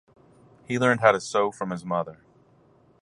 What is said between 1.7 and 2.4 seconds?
mother.